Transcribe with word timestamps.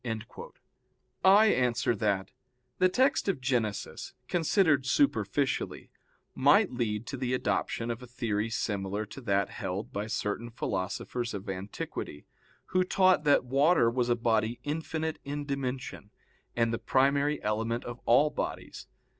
I 1.23 1.45
answer 1.49 1.95
that, 1.95 2.31
The 2.79 2.89
text 2.89 3.27
of 3.27 3.39
Genesis, 3.39 4.15
considered 4.27 4.87
superficially, 4.87 5.91
might 6.33 6.71
lead 6.73 7.05
to 7.05 7.17
the 7.17 7.35
adoption 7.35 7.91
of 7.91 8.01
a 8.01 8.07
theory 8.07 8.49
similar 8.49 9.05
to 9.05 9.21
that 9.21 9.49
held 9.51 9.93
by 9.93 10.07
certain 10.07 10.49
philosophers 10.49 11.35
of 11.35 11.47
antiquity, 11.47 12.25
who 12.65 12.83
taught 12.83 13.25
that 13.25 13.45
water 13.45 13.91
was 13.91 14.09
a 14.09 14.15
body 14.15 14.59
infinite 14.63 15.19
in 15.23 15.45
dimension, 15.45 16.09
and 16.55 16.73
the 16.73 16.79
primary 16.79 17.39
element 17.43 17.83
of 17.85 17.99
all 18.05 18.31
bodies. 18.31 18.87